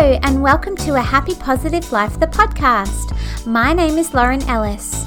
Hello, 0.00 0.18
and 0.22 0.42
welcome 0.42 0.74
to 0.76 0.94
A 0.94 1.00
Happy 1.02 1.34
Positive 1.34 1.92
Life, 1.92 2.18
the 2.18 2.26
podcast. 2.26 3.14
My 3.46 3.74
name 3.74 3.98
is 3.98 4.14
Lauren 4.14 4.42
Ellis. 4.44 5.04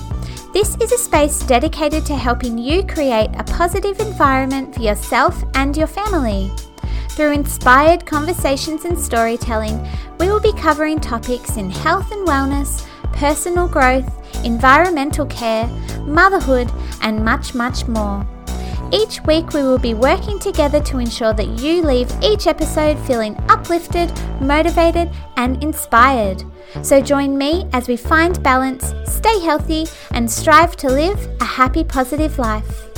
This 0.54 0.78
is 0.79 0.92
a 0.92 0.99
space 0.99 1.39
dedicated 1.39 2.05
to 2.05 2.15
helping 2.15 2.60
you 2.60 2.85
create 2.85 3.31
a 3.33 3.44
positive 3.44 3.99
environment 3.99 4.76
for 4.76 4.81
yourself 4.81 5.44
and 5.56 5.76
your 5.76 5.87
family. 5.87 6.51
Through 7.10 7.31
inspired 7.31 8.06
conversations 8.06 8.85
and 8.85 8.96
storytelling, 8.96 9.83
we 10.19 10.28
will 10.28 10.40
be 10.40 10.53
covering 10.53 10.99
topics 10.99 11.57
in 11.57 11.71
health 11.71 12.12
and 12.12 12.28
wellness, 12.28 12.87
personal 13.13 13.67
growth, 13.67 14.46
environmental 14.46 15.25
care, 15.25 15.65
motherhood, 16.02 16.71
and 17.02 17.25
much, 17.25 17.55
much 17.55 17.88
more. 17.88 18.23
Each 18.94 19.20
week, 19.23 19.53
we 19.53 19.63
will 19.63 19.80
be 19.80 19.95
working 19.95 20.38
together 20.38 20.80
to 20.81 20.99
ensure 20.99 21.34
that 21.34 21.59
you 21.59 21.81
leave 21.81 22.12
each 22.22 22.45
episode 22.45 22.95
feeling 23.08 23.35
uplifted, 23.49 24.12
motivated, 24.40 25.09
and 25.35 25.62
inspired. 25.63 26.44
So 26.84 27.02
join 27.02 27.35
me 27.35 27.68
as 27.73 27.88
we 27.88 27.98
find 27.98 28.41
balance, 28.44 28.94
stay 29.05 29.40
healthy, 29.40 29.88
and 30.12 30.30
strive 30.30 30.76
to 30.76 30.90
live 30.90 31.27
a 31.41 31.45
happy, 31.45 31.84
positive 31.84 32.38
life. 32.38 32.93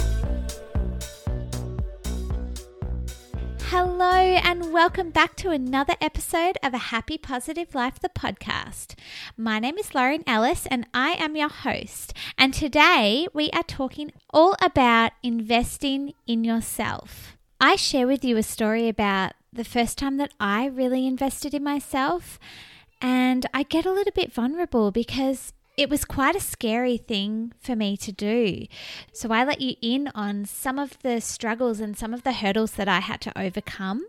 Hello, 4.07 4.39
and 4.43 4.71
welcome 4.71 5.09
back 5.09 5.35
to 5.37 5.49
another 5.49 5.95
episode 5.99 6.59
of 6.61 6.75
A 6.75 6.93
Happy 6.93 7.17
Positive 7.17 7.73
Life, 7.73 7.99
the 7.99 8.07
podcast. 8.07 8.93
My 9.35 9.57
name 9.57 9.79
is 9.79 9.95
Lauren 9.95 10.23
Ellis, 10.27 10.67
and 10.67 10.85
I 10.93 11.13
am 11.13 11.35
your 11.35 11.49
host. 11.49 12.13
And 12.37 12.53
today 12.53 13.27
we 13.33 13.49
are 13.49 13.63
talking 13.63 14.11
all 14.29 14.55
about 14.61 15.13
investing 15.23 16.13
in 16.27 16.43
yourself. 16.43 17.35
I 17.59 17.77
share 17.77 18.05
with 18.05 18.23
you 18.23 18.37
a 18.37 18.43
story 18.43 18.87
about 18.87 19.33
the 19.51 19.63
first 19.63 19.97
time 19.97 20.17
that 20.17 20.35
I 20.39 20.67
really 20.67 21.07
invested 21.07 21.55
in 21.55 21.63
myself. 21.63 22.37
And 23.01 23.47
I 23.55 23.63
get 23.63 23.87
a 23.87 23.91
little 23.91 24.13
bit 24.13 24.31
vulnerable 24.31 24.91
because 24.91 25.51
it 25.77 25.89
was 25.89 26.05
quite 26.05 26.35
a 26.35 26.39
scary 26.39 26.97
thing 26.97 27.53
for 27.59 27.75
me 27.75 27.97
to 27.97 28.11
do. 28.11 28.65
So 29.13 29.31
I 29.31 29.43
let 29.43 29.61
you 29.61 29.75
in 29.81 30.09
on 30.15 30.45
some 30.45 30.79
of 30.79 30.97
the 31.01 31.19
struggles 31.19 31.79
and 31.79 31.97
some 31.97 32.13
of 32.13 32.23
the 32.23 32.33
hurdles 32.33 32.71
that 32.73 32.87
I 32.87 32.99
had 32.99 33.21
to 33.21 33.39
overcome 33.39 34.05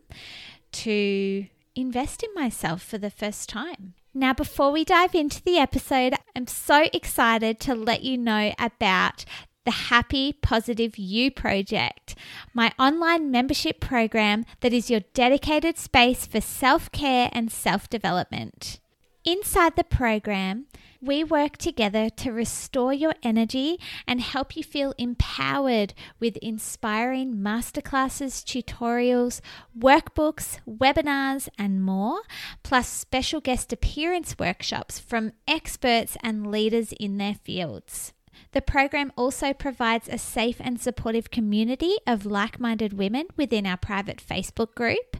to 0.73 1.47
invest 1.75 2.23
in 2.23 2.31
myself 2.35 2.83
for 2.83 2.99
the 2.99 3.11
first 3.11 3.49
time. 3.49 3.95
Now, 4.15 4.33
before 4.33 4.73
we 4.73 4.85
dive 4.85 5.15
into 5.15 5.43
the 5.43 5.59
episode, 5.59 6.15
I'm 6.35 6.47
so 6.47 6.87
excited 6.93 7.61
to 7.61 7.75
let 7.75 8.03
you 8.03 8.17
know 8.17 8.55
about 8.59 9.27
the 9.67 9.73
Happy 9.73 10.33
Positive 10.33 10.97
You 10.97 11.31
Project, 11.31 12.15
my 12.55 12.73
online 12.79 13.31
membership 13.31 13.81
program 13.81 14.47
that 14.61 14.73
is 14.73 14.89
your 14.89 15.01
dedicated 15.13 15.77
space 15.77 16.25
for 16.25 16.41
self 16.41 16.91
care 16.93 17.29
and 17.33 17.53
self 17.53 17.91
development. 17.91 18.79
Inside 19.27 19.75
the 19.75 19.83
program, 19.83 20.67
we 21.03 21.25
work 21.25 21.57
together 21.57 22.09
to 22.11 22.31
restore 22.31 22.93
your 22.93 23.15
energy 23.25 23.81
and 24.07 24.21
help 24.21 24.57
you 24.57 24.63
feel 24.63 24.95
empowered 24.99 25.95
with 26.21 26.37
inspiring 26.37 27.35
masterclasses, 27.35 28.45
tutorials, 28.45 29.41
workbooks, 29.77 30.61
webinars, 30.65 31.49
and 31.59 31.83
more, 31.83 32.21
plus 32.63 32.87
special 32.87 33.41
guest 33.41 33.73
appearance 33.73 34.37
workshops 34.39 35.01
from 35.01 35.33
experts 35.49 36.17
and 36.23 36.47
leaders 36.47 36.93
in 36.93 37.19
their 37.19 37.35
fields. 37.35 38.13
The 38.53 38.63
program 38.63 39.13
also 39.17 39.53
provides 39.53 40.09
a 40.09 40.19
safe 40.19 40.61
and 40.61 40.81
supportive 40.81 41.33
community 41.33 41.97
of 42.07 42.27
like 42.27 42.61
minded 42.61 42.93
women 42.93 43.27
within 43.37 43.67
our 43.67 43.77
private 43.77 44.23
Facebook 44.25 44.77
group. 44.77 45.17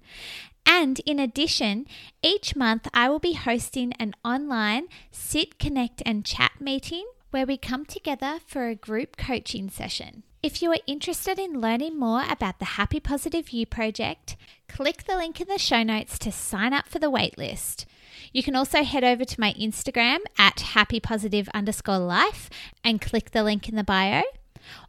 And 0.67 1.01
in 1.07 1.19
addition, 1.21 1.87
each 2.23 2.57
month 2.57 2.89
I 2.93 3.09
will 3.09 3.21
be 3.21 3.35
hosting 3.35 3.93
an 3.95 4.15
online 4.25 4.89
sit, 5.13 5.59
connect, 5.59 6.03
and 6.05 6.25
chat 6.25 6.53
meeting 6.61 7.07
where 7.31 7.47
we 7.47 7.57
come 7.57 7.85
together 7.85 8.41
for 8.47 8.67
a 8.67 8.75
group 8.75 9.17
coaching 9.17 9.71
session. 9.71 10.25
If 10.43 10.63
you 10.63 10.71
are 10.71 10.79
interested 10.87 11.39
in 11.39 11.61
learning 11.61 11.99
more 11.99 12.23
about 12.29 12.59
the 12.59 12.77
Happy 12.77 13.01
Positive 13.01 13.51
You 13.51 13.67
project, 13.67 14.37
click 14.69 15.05
the 15.05 15.17
link 15.17 15.41
in 15.41 15.49
the 15.49 15.59
show 15.59 15.83
notes 15.83 16.19
to 16.21 16.31
sign 16.31 16.73
up 16.73 16.89
for 16.89 16.99
the 16.99 17.11
waitlist. 17.11 17.85
You 18.33 18.43
can 18.43 18.55
also 18.55 18.83
head 18.83 19.05
over 19.05 19.25
to 19.25 19.41
my 19.41 19.55
Instagram 19.55 20.19
at 20.39 20.57
happypositive 20.57 21.49
underscore 21.53 21.99
life 21.99 22.49
and 22.85 23.01
click 23.01 23.31
the 23.33 23.43
link 23.43 23.69
in 23.69 23.77
the 23.77 23.85
bio. 23.85 24.23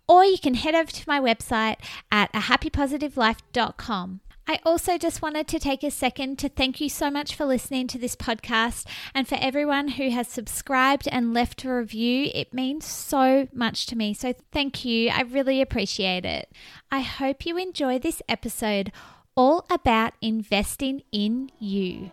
Or 0.08 0.24
you 0.24 0.38
can 0.38 0.54
head 0.54 0.76
over 0.76 0.92
to 0.92 1.04
my 1.08 1.20
website 1.20 1.78
at 2.12 2.32
ahappypositivelife.com. 2.34 4.22
I 4.50 4.60
also 4.64 4.98
just 4.98 5.22
wanted 5.22 5.48
to 5.50 5.60
take 5.60 5.84
a 5.84 5.92
second 5.92 6.40
to 6.40 6.48
thank 6.48 6.80
you 6.80 6.88
so 6.88 7.12
much 7.12 7.36
for 7.36 7.46
listening 7.46 7.88
to 7.88 7.98
this 7.98 8.16
podcast 8.16 8.88
and 9.14 9.28
for 9.28 9.38
everyone 9.42 9.90
who 9.90 10.10
has 10.10 10.30
subscribed 10.30 11.06
and 11.12 11.34
left 11.34 11.66
a 11.66 11.74
review. 11.74 12.32
It 12.34 12.54
means 12.54 12.86
so 12.86 13.50
much 13.52 13.86
to 13.88 13.98
me. 13.98 14.14
So 14.14 14.34
thank 14.54 14.86
you. 14.86 15.10
I 15.10 15.22
really 15.24 15.62
appreciate 15.62 16.24
it. 16.24 16.50
I 16.90 17.02
hope 17.02 17.46
you 17.46 17.58
enjoy 17.58 18.00
this 18.00 18.22
episode 18.30 18.94
all 19.36 19.66
about 19.70 20.14
investing 20.22 21.04
in 21.12 21.52
you. 21.60 22.12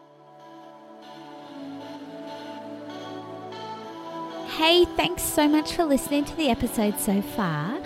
Hey, 4.57 4.85
thanks 4.97 5.23
so 5.23 5.49
much 5.49 5.73
for 5.73 5.85
listening 5.85 6.25
to 6.27 6.37
the 6.37 6.49
episode 6.49 6.99
so 6.99 7.23
far. 7.23 7.81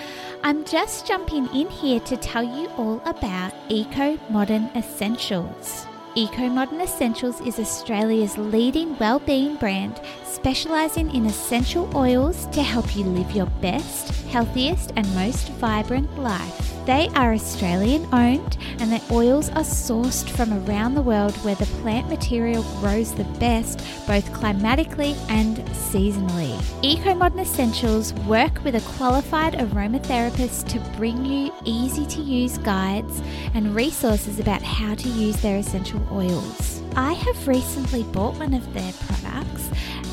I'm 0.44 0.64
just 0.64 1.04
jumping 1.06 1.46
in 1.48 1.68
here 1.68 1.98
to 2.00 2.16
tell 2.16 2.44
you 2.44 2.68
all 2.76 3.02
about 3.04 3.52
Eco 3.68 4.18
Modern 4.30 4.70
Essentials. 4.76 5.86
Eco 6.14 6.48
Modern 6.48 6.80
Essentials 6.80 7.40
is 7.40 7.58
Australia's 7.58 8.38
leading 8.38 8.96
well-being 8.98 9.56
brand 9.56 10.00
specializing 10.24 11.12
in 11.12 11.26
essential 11.26 11.90
oils 11.96 12.46
to 12.46 12.62
help 12.62 12.96
you 12.96 13.04
live 13.04 13.32
your 13.32 13.46
best, 13.60 14.14
healthiest 14.26 14.92
and 14.94 15.12
most 15.14 15.48
vibrant 15.54 16.16
life. 16.18 16.77
They 16.88 17.10
are 17.16 17.34
Australian 17.34 18.08
owned 18.14 18.56
and 18.78 18.90
their 18.90 19.02
oils 19.10 19.50
are 19.50 19.56
sourced 19.60 20.26
from 20.26 20.54
around 20.64 20.94
the 20.94 21.02
world 21.02 21.36
where 21.44 21.54
the 21.54 21.66
plant 21.82 22.08
material 22.08 22.62
grows 22.80 23.12
the 23.12 23.24
best, 23.38 23.84
both 24.06 24.32
climatically 24.32 25.14
and 25.28 25.58
seasonally. 25.92 26.58
Eco 26.82 27.12
Modern 27.14 27.40
Essentials 27.40 28.14
work 28.26 28.64
with 28.64 28.74
a 28.74 28.80
qualified 28.96 29.52
aromatherapist 29.52 30.66
to 30.68 30.80
bring 30.96 31.26
you 31.26 31.52
easy 31.66 32.06
to 32.06 32.22
use 32.22 32.56
guides 32.56 33.20
and 33.52 33.74
resources 33.74 34.40
about 34.40 34.62
how 34.62 34.94
to 34.94 35.10
use 35.10 35.36
their 35.42 35.58
essential 35.58 36.00
oils. 36.10 36.80
I 36.96 37.12
have 37.12 37.46
recently 37.46 38.02
bought 38.04 38.38
one 38.38 38.54
of 38.54 38.72
their 38.72 38.94
products. 38.94 39.68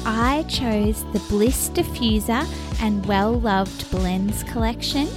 I 0.06 0.44
chose 0.50 1.06
the 1.14 1.20
Bliss 1.30 1.70
Diffuser 1.70 2.46
and 2.82 3.06
Well 3.06 3.40
Loved 3.40 3.90
Blends 3.92 4.44
collection. 4.44 5.08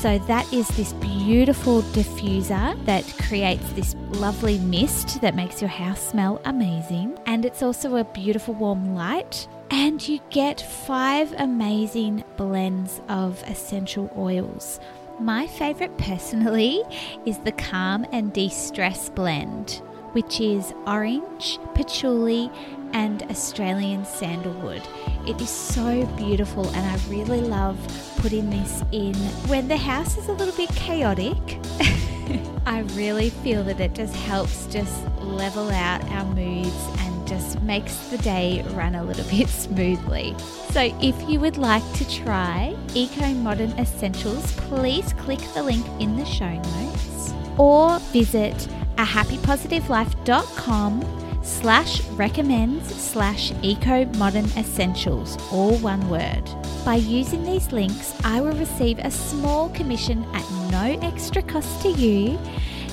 So, 0.00 0.16
that 0.16 0.52
is 0.52 0.68
this 0.68 0.92
beautiful 0.92 1.82
diffuser 1.82 2.84
that 2.84 3.04
creates 3.26 3.68
this 3.72 3.96
lovely 4.10 4.60
mist 4.60 5.20
that 5.22 5.34
makes 5.34 5.60
your 5.60 5.68
house 5.68 6.00
smell 6.00 6.40
amazing. 6.44 7.18
And 7.26 7.44
it's 7.44 7.64
also 7.64 7.96
a 7.96 8.04
beautiful 8.04 8.54
warm 8.54 8.94
light. 8.94 9.48
And 9.72 10.06
you 10.06 10.20
get 10.30 10.60
five 10.60 11.34
amazing 11.38 12.22
blends 12.36 13.00
of 13.08 13.42
essential 13.48 14.08
oils. 14.16 14.78
My 15.18 15.48
favorite 15.48 15.98
personally 15.98 16.80
is 17.26 17.38
the 17.38 17.50
Calm 17.50 18.06
and 18.12 18.32
De 18.32 18.48
Stress 18.48 19.10
blend, 19.10 19.82
which 20.12 20.40
is 20.40 20.72
orange, 20.86 21.58
patchouli, 21.74 22.50
and 22.92 23.22
Australian 23.24 24.04
sandalwood. 24.04 24.82
It 25.26 25.40
is 25.40 25.50
so 25.50 26.06
beautiful, 26.16 26.68
and 26.68 26.86
I 26.86 26.96
really 27.08 27.40
love 27.40 27.78
putting 28.18 28.50
this 28.50 28.82
in 28.92 29.14
when 29.48 29.68
the 29.68 29.76
house 29.76 30.16
is 30.16 30.28
a 30.28 30.32
little 30.32 30.54
bit 30.54 30.70
chaotic. 30.70 31.36
I 32.66 32.80
really 32.94 33.30
feel 33.30 33.64
that 33.64 33.80
it 33.80 33.94
just 33.94 34.14
helps 34.14 34.66
just 34.66 35.04
level 35.20 35.70
out 35.70 36.04
our 36.10 36.24
moods 36.26 36.88
and 36.98 37.26
just 37.26 37.60
makes 37.62 37.96
the 38.08 38.18
day 38.18 38.62
run 38.70 38.94
a 38.94 39.04
little 39.04 39.24
bit 39.30 39.48
smoothly. 39.48 40.34
So, 40.70 40.94
if 41.00 41.28
you 41.28 41.40
would 41.40 41.56
like 41.56 41.84
to 41.94 42.08
try 42.08 42.76
Eco 42.94 43.28
Modern 43.34 43.70
Essentials, 43.78 44.52
please 44.52 45.12
click 45.14 45.40
the 45.54 45.62
link 45.62 45.86
in 46.00 46.16
the 46.16 46.24
show 46.24 46.54
notes 46.54 47.32
or 47.58 47.98
visit 48.12 48.68
ahappypositivelife.com 48.98 51.04
slash 51.42 52.02
recommends 52.10 52.94
slash 52.94 53.52
eco 53.62 54.04
modern 54.16 54.44
essentials, 54.56 55.38
all 55.50 55.76
one 55.78 56.06
word. 56.10 56.44
By 56.84 56.96
using 56.96 57.44
these 57.44 57.72
links, 57.72 58.14
I 58.24 58.40
will 58.40 58.52
receive 58.52 58.98
a 58.98 59.10
small 59.10 59.68
commission 59.70 60.24
at 60.34 60.44
no 60.70 60.98
extra 61.02 61.42
cost 61.42 61.82
to 61.82 61.90
you 61.90 62.38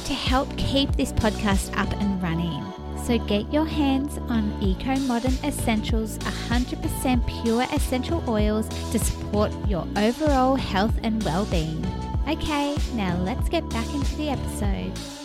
to 0.06 0.13
help 0.13 0.56
keep 0.57 0.96
this 0.96 1.12
podcast 1.12 1.75
up 1.78 1.92
and 2.02 2.22
running. 2.22 2.63
So 3.06 3.19
get 3.19 3.51
your 3.54 3.66
hands 3.66 4.18
on 4.30 4.58
Eco 4.62 4.96
Modern 5.01 5.36
Essentials 5.44 6.18
100% 6.19 7.44
pure 7.44 7.68
essential 7.72 8.24
oils 8.28 8.68
to 8.92 9.00
support 9.00 9.51
your 9.68 9.88
overall 9.96 10.56
health 10.56 10.98
and 11.04 11.24
well-being. 11.24 11.86
Okay, 12.28 12.75
now 12.94 13.16
let's 13.18 13.48
get 13.50 13.68
back 13.69 13.86
into 13.94 14.16
the 14.16 14.30
episode. 14.30 15.25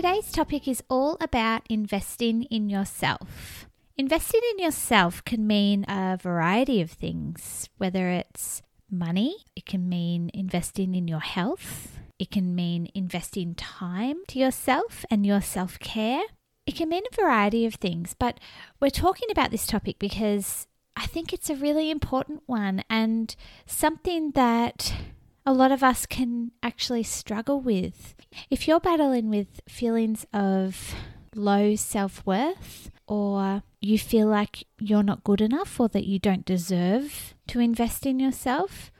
Today's 0.00 0.32
topic 0.32 0.66
is 0.66 0.82
all 0.88 1.18
about 1.20 1.60
investing 1.68 2.44
in 2.44 2.70
yourself. 2.70 3.68
Investing 3.98 4.40
in 4.52 4.64
yourself 4.64 5.22
can 5.26 5.46
mean 5.46 5.84
a 5.88 6.16
variety 6.18 6.80
of 6.80 6.90
things, 6.90 7.68
whether 7.76 8.08
it's 8.08 8.62
money, 8.90 9.44
it 9.54 9.66
can 9.66 9.90
mean 9.90 10.30
investing 10.32 10.94
in 10.94 11.06
your 11.06 11.20
health, 11.20 11.98
it 12.18 12.30
can 12.30 12.54
mean 12.54 12.88
investing 12.94 13.54
time 13.54 14.22
to 14.28 14.38
yourself 14.38 15.04
and 15.10 15.26
your 15.26 15.42
self 15.42 15.78
care. 15.80 16.22
It 16.64 16.76
can 16.76 16.88
mean 16.88 17.02
a 17.12 17.14
variety 17.14 17.66
of 17.66 17.74
things, 17.74 18.16
but 18.18 18.40
we're 18.80 18.88
talking 18.88 19.28
about 19.30 19.50
this 19.50 19.66
topic 19.66 19.98
because 19.98 20.66
I 20.96 21.04
think 21.04 21.30
it's 21.34 21.50
a 21.50 21.56
really 21.56 21.90
important 21.90 22.42
one 22.46 22.84
and 22.88 23.36
something 23.66 24.30
that 24.30 24.94
a 25.46 25.52
lot 25.52 25.72
of 25.72 25.82
us 25.82 26.06
can 26.06 26.52
actually 26.62 27.02
struggle 27.02 27.60
with. 27.60 28.14
If 28.50 28.68
you're 28.68 28.80
battling 28.80 29.30
with 29.30 29.60
feelings 29.68 30.26
of 30.32 30.94
low 31.34 31.76
self 31.76 32.24
worth, 32.26 32.90
or 33.06 33.62
you 33.80 33.98
feel 33.98 34.28
like 34.28 34.64
you're 34.78 35.02
not 35.02 35.24
good 35.24 35.40
enough, 35.40 35.80
or 35.80 35.88
that 35.88 36.06
you 36.06 36.18
don't 36.18 36.44
deserve 36.44 37.34
to 37.48 37.60
invest 37.60 38.06
in 38.06 38.20
yourself, 38.20 38.92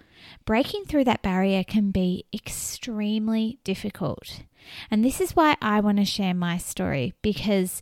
breaking 0.45 0.85
through 0.85 1.05
that 1.05 1.23
barrier 1.23 1.63
can 1.65 1.91
be 1.91 2.25
extremely 2.33 3.59
difficult. 3.65 4.43
And 4.91 5.05
this 5.05 5.21
is 5.21 5.37
why 5.37 5.57
I 5.63 5.81
want 5.81 5.99
to 5.99 6.05
share 6.05 6.35
my 6.35 6.59
story 6.59 7.15
because 7.23 7.81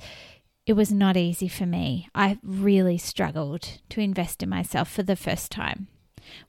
it 0.66 0.74
was 0.74 0.92
not 0.92 1.16
easy 1.16 1.48
for 1.48 1.64
me. 1.64 2.08
I 2.14 2.38
really 2.42 2.98
struggled 2.98 3.80
to 3.88 4.00
invest 4.00 4.42
in 4.42 4.50
myself 4.50 4.90
for 4.90 5.02
the 5.02 5.16
first 5.16 5.50
time. 5.50 5.88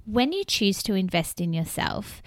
When 0.06 0.32
you 0.32 0.44
choose 0.44 0.84
to 0.84 0.94
invest 0.94 1.40
in 1.42 1.54
yourself, 1.54 2.22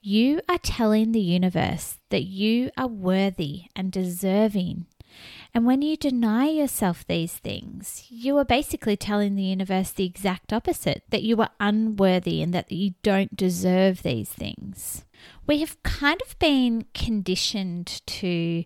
you 0.00 0.40
are 0.48 0.58
telling 0.58 1.12
the 1.12 1.20
universe 1.20 1.98
that 2.10 2.22
you 2.22 2.70
are 2.76 2.86
worthy 2.86 3.64
and 3.74 3.90
deserving. 3.92 4.86
And 5.54 5.64
when 5.66 5.82
you 5.82 5.96
deny 5.96 6.46
yourself 6.48 7.06
these 7.06 7.34
things, 7.34 8.04
you 8.08 8.36
are 8.38 8.44
basically 8.44 8.96
telling 8.96 9.34
the 9.34 9.42
universe 9.42 9.90
the 9.90 10.04
exact 10.04 10.52
opposite 10.52 11.02
that 11.10 11.22
you 11.22 11.40
are 11.40 11.50
unworthy 11.58 12.42
and 12.42 12.52
that 12.54 12.70
you 12.70 12.94
don't 13.02 13.34
deserve 13.34 14.02
these 14.02 14.28
things. 14.28 15.04
We 15.46 15.58
have 15.60 15.82
kind 15.82 16.20
of 16.26 16.38
been 16.38 16.86
conditioned 16.94 18.00
to 18.06 18.64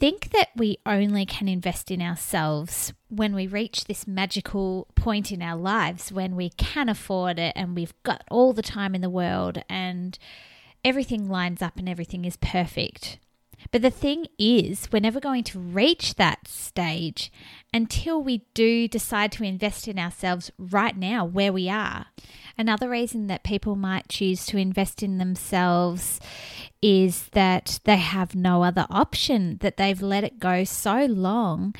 think 0.00 0.30
that 0.30 0.48
we 0.56 0.78
only 0.86 1.26
can 1.26 1.46
invest 1.46 1.90
in 1.90 2.00
ourselves 2.00 2.94
when 3.10 3.34
we 3.34 3.46
reach 3.46 3.84
this 3.84 4.06
magical 4.06 4.88
point 4.94 5.30
in 5.30 5.42
our 5.42 5.56
lives 5.56 6.10
when 6.10 6.34
we 6.34 6.48
can 6.48 6.88
afford 6.88 7.38
it 7.38 7.52
and 7.54 7.76
we've 7.76 7.92
got 8.02 8.24
all 8.30 8.54
the 8.54 8.62
time 8.62 8.94
in 8.94 9.02
the 9.02 9.10
world 9.10 9.62
and 9.68 10.18
everything 10.82 11.28
lines 11.28 11.60
up 11.60 11.76
and 11.76 11.86
everything 11.86 12.24
is 12.24 12.38
perfect. 12.38 13.18
But 13.72 13.82
the 13.82 13.90
thing 13.90 14.26
is, 14.38 14.88
we're 14.92 15.00
never 15.00 15.20
going 15.20 15.44
to 15.44 15.58
reach 15.60 16.16
that 16.16 16.48
stage 16.48 17.32
until 17.72 18.20
we 18.20 18.46
do 18.52 18.88
decide 18.88 19.30
to 19.32 19.44
invest 19.44 19.86
in 19.86 19.98
ourselves 19.98 20.50
right 20.58 20.96
now, 20.96 21.24
where 21.24 21.52
we 21.52 21.68
are. 21.68 22.06
Another 22.58 22.88
reason 22.88 23.28
that 23.28 23.44
people 23.44 23.76
might 23.76 24.08
choose 24.08 24.44
to 24.46 24.58
invest 24.58 25.02
in 25.02 25.18
themselves 25.18 26.18
is 26.82 27.28
that 27.28 27.78
they 27.84 27.96
have 27.96 28.34
no 28.34 28.64
other 28.64 28.86
option, 28.90 29.58
that 29.60 29.76
they've 29.76 30.02
let 30.02 30.24
it 30.24 30.40
go 30.40 30.64
so 30.64 31.04
long 31.04 31.74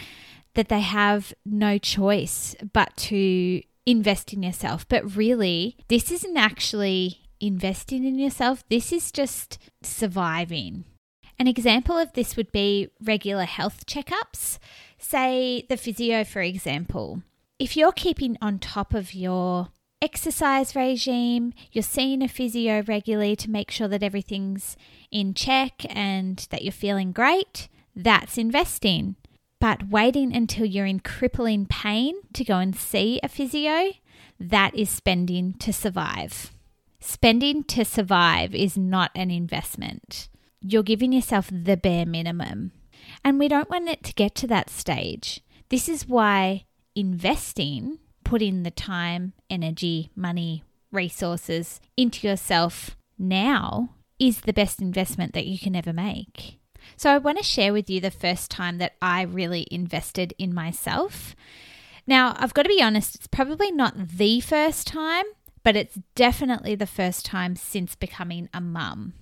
that 0.54 0.68
they 0.68 0.80
have 0.80 1.32
no 1.44 1.78
choice 1.78 2.56
but 2.72 2.96
to 2.96 3.62
invest 3.86 4.32
in 4.32 4.42
yourself. 4.42 4.88
But 4.88 5.16
really, 5.16 5.76
this 5.88 6.10
isn't 6.10 6.36
actually 6.36 7.20
investing 7.40 8.04
in 8.04 8.18
yourself, 8.18 8.62
this 8.68 8.92
is 8.92 9.10
just 9.10 9.58
surviving. 9.82 10.84
An 11.40 11.46
example 11.46 11.96
of 11.96 12.12
this 12.12 12.36
would 12.36 12.52
be 12.52 12.90
regular 13.02 13.46
health 13.46 13.86
checkups. 13.86 14.58
Say 14.98 15.64
the 15.70 15.78
physio, 15.78 16.22
for 16.22 16.42
example. 16.42 17.22
If 17.58 17.78
you're 17.78 17.92
keeping 17.92 18.36
on 18.42 18.58
top 18.58 18.92
of 18.92 19.14
your 19.14 19.68
exercise 20.02 20.76
regime, 20.76 21.54
you're 21.72 21.82
seeing 21.82 22.20
a 22.20 22.28
physio 22.28 22.82
regularly 22.86 23.36
to 23.36 23.50
make 23.50 23.70
sure 23.70 23.88
that 23.88 24.02
everything's 24.02 24.76
in 25.10 25.32
check 25.32 25.86
and 25.88 26.46
that 26.50 26.62
you're 26.62 26.72
feeling 26.72 27.10
great, 27.10 27.68
that's 27.96 28.36
investing. 28.36 29.16
But 29.62 29.88
waiting 29.88 30.36
until 30.36 30.66
you're 30.66 30.84
in 30.84 31.00
crippling 31.00 31.64
pain 31.64 32.16
to 32.34 32.44
go 32.44 32.58
and 32.58 32.76
see 32.76 33.18
a 33.22 33.28
physio, 33.30 33.92
that 34.38 34.74
is 34.74 34.90
spending 34.90 35.54
to 35.54 35.72
survive. 35.72 36.52
Spending 36.98 37.64
to 37.64 37.82
survive 37.82 38.54
is 38.54 38.76
not 38.76 39.10
an 39.14 39.30
investment 39.30 40.28
you're 40.60 40.82
giving 40.82 41.12
yourself 41.12 41.48
the 41.50 41.76
bare 41.76 42.06
minimum. 42.06 42.72
And 43.24 43.38
we 43.38 43.48
don't 43.48 43.70
want 43.70 43.88
it 43.88 44.02
to 44.04 44.14
get 44.14 44.34
to 44.36 44.46
that 44.48 44.70
stage. 44.70 45.40
This 45.68 45.88
is 45.88 46.08
why 46.08 46.64
investing, 46.94 47.98
putting 48.24 48.62
the 48.62 48.70
time, 48.70 49.32
energy, 49.48 50.10
money, 50.14 50.64
resources 50.92 51.80
into 51.96 52.26
yourself 52.26 52.96
now 53.18 53.90
is 54.18 54.42
the 54.42 54.52
best 54.52 54.80
investment 54.80 55.32
that 55.34 55.46
you 55.46 55.58
can 55.58 55.74
ever 55.76 55.92
make. 55.92 56.58
So, 56.96 57.10
I 57.10 57.18
want 57.18 57.38
to 57.38 57.44
share 57.44 57.72
with 57.72 57.88
you 57.88 58.00
the 58.00 58.10
first 58.10 58.50
time 58.50 58.78
that 58.78 58.94
I 59.00 59.22
really 59.22 59.66
invested 59.70 60.34
in 60.38 60.52
myself. 60.52 61.36
Now, 62.06 62.34
I've 62.38 62.54
got 62.54 62.62
to 62.62 62.68
be 62.68 62.82
honest, 62.82 63.14
it's 63.14 63.26
probably 63.26 63.70
not 63.70 63.94
the 63.96 64.40
first 64.40 64.86
time, 64.86 65.26
but 65.62 65.76
it's 65.76 65.98
definitely 66.14 66.74
the 66.74 66.86
first 66.86 67.24
time 67.24 67.54
since 67.54 67.94
becoming 67.94 68.48
a 68.52 68.60
mum 68.60 69.14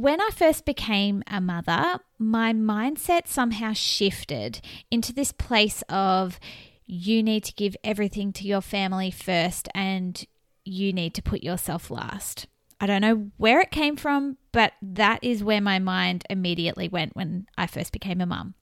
when 0.00 0.20
I 0.20 0.30
first 0.30 0.64
became 0.64 1.22
a 1.26 1.40
mother, 1.40 1.98
my 2.18 2.52
mindset 2.52 3.26
somehow 3.26 3.72
shifted 3.72 4.60
into 4.90 5.12
this 5.12 5.32
place 5.32 5.82
of 5.88 6.38
you 6.86 7.22
need 7.22 7.44
to 7.44 7.54
give 7.54 7.76
everything 7.82 8.32
to 8.34 8.46
your 8.46 8.60
family 8.60 9.10
first 9.10 9.68
and 9.74 10.24
you 10.64 10.92
need 10.92 11.14
to 11.14 11.22
put 11.22 11.42
yourself 11.42 11.90
last. 11.90 12.46
I 12.80 12.86
don't 12.86 13.02
know 13.02 13.30
where 13.38 13.60
it 13.60 13.72
came 13.72 13.96
from, 13.96 14.36
but 14.52 14.72
that 14.80 15.18
is 15.22 15.42
where 15.42 15.60
my 15.60 15.80
mind 15.80 16.24
immediately 16.30 16.88
went 16.88 17.16
when 17.16 17.46
I 17.56 17.66
first 17.66 17.92
became 17.92 18.20
a 18.20 18.26
mum. 18.26 18.54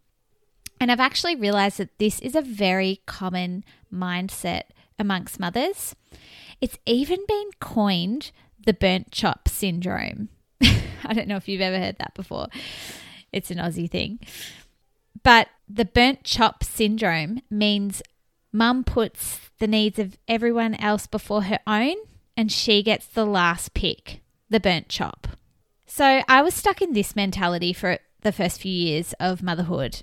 And 0.81 0.91
I've 0.91 1.01
actually 1.01 1.37
realized 1.37 1.77
that 1.79 1.99
this 1.99 2.19
is 2.21 2.35
a 2.35 2.41
very 2.41 3.03
common 3.07 3.63
mindset 3.93 4.63
amongst 4.99 5.39
mothers. 5.39 5.95
It's 6.63 6.79
even 6.87 7.19
been 7.29 7.51
coined 7.61 8.31
the 8.65 8.73
burnt 8.73 9.11
chop 9.13 9.49
syndrome. 9.49 10.31
I 11.05 11.13
don't 11.15 11.29
know 11.29 11.37
if 11.37 11.49
you've 11.49 11.61
ever 11.61 11.79
heard 11.79 11.99
that 11.99 12.15
before. 12.15 12.49
It's 13.33 13.51
an 13.51 13.59
Aussie 13.59 13.91
thing. 13.91 14.21
But 15.23 15.49
the 15.69 15.85
burnt 15.85 16.25
chop 16.25 16.63
syndrome 16.63 17.43
means 17.51 18.03
mum 18.53 18.85
puts 18.85 19.41
the 19.59 19.67
needs 19.67 19.99
of 19.99 20.17
everyone 20.29 20.75
else 20.75 21.07
before 21.07 21.45
her 21.45 21.59
own 21.67 21.97
and 22.37 22.53
she 22.53 22.83
gets 22.83 23.07
the 23.07 23.27
last 23.27 23.75
pick, 23.75 24.21
the 24.51 24.61
burnt 24.61 24.89
chop. 24.89 25.29
So 25.87 26.23
I 26.29 26.43
was 26.43 26.55
stuck 26.55 26.83
in 26.83 26.93
this 26.93 27.17
mentality 27.17 27.73
for 27.73 27.99
the 28.23 28.33
first 28.33 28.61
few 28.61 28.73
years 28.73 29.15
of 29.19 29.43
motherhood, 29.43 30.03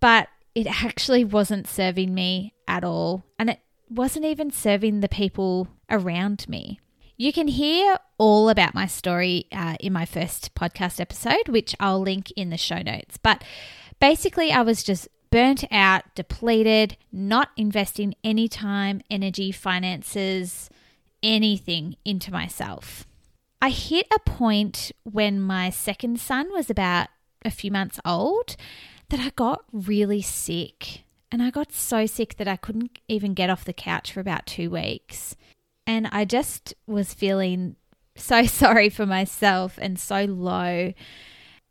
but 0.00 0.28
it 0.54 0.66
actually 0.66 1.24
wasn't 1.24 1.68
serving 1.68 2.14
me 2.14 2.54
at 2.66 2.84
all. 2.84 3.24
And 3.38 3.50
it 3.50 3.60
wasn't 3.88 4.24
even 4.24 4.50
serving 4.50 5.00
the 5.00 5.08
people 5.08 5.68
around 5.90 6.48
me. 6.48 6.80
You 7.20 7.32
can 7.32 7.48
hear 7.48 7.98
all 8.16 8.48
about 8.48 8.74
my 8.74 8.86
story 8.86 9.46
uh, 9.50 9.74
in 9.80 9.92
my 9.92 10.04
first 10.04 10.54
podcast 10.54 11.00
episode, 11.00 11.48
which 11.48 11.74
I'll 11.80 12.00
link 12.00 12.30
in 12.36 12.50
the 12.50 12.56
show 12.56 12.80
notes. 12.80 13.16
But 13.20 13.42
basically, 13.98 14.52
I 14.52 14.62
was 14.62 14.84
just 14.84 15.08
burnt 15.32 15.64
out, 15.72 16.04
depleted, 16.14 16.96
not 17.10 17.48
investing 17.56 18.14
any 18.22 18.46
time, 18.46 19.00
energy, 19.10 19.50
finances, 19.50 20.70
anything 21.20 21.96
into 22.04 22.30
myself. 22.30 23.04
I 23.60 23.70
hit 23.70 24.06
a 24.14 24.20
point 24.20 24.92
when 25.02 25.40
my 25.40 25.70
second 25.70 26.20
son 26.20 26.52
was 26.52 26.70
about 26.70 27.08
a 27.44 27.50
few 27.50 27.72
months 27.72 27.98
old 28.04 28.54
that 29.08 29.18
I 29.18 29.30
got 29.30 29.64
really 29.72 30.22
sick. 30.22 31.02
And 31.32 31.42
I 31.42 31.50
got 31.50 31.72
so 31.72 32.06
sick 32.06 32.36
that 32.36 32.46
I 32.46 32.54
couldn't 32.54 33.00
even 33.08 33.34
get 33.34 33.50
off 33.50 33.64
the 33.64 33.72
couch 33.72 34.12
for 34.12 34.20
about 34.20 34.46
two 34.46 34.70
weeks. 34.70 35.34
And 35.88 36.06
I 36.12 36.26
just 36.26 36.74
was 36.86 37.14
feeling 37.14 37.74
so 38.14 38.42
sorry 38.46 38.90
for 38.90 39.06
myself 39.06 39.78
and 39.80 39.98
so 39.98 40.24
low. 40.24 40.92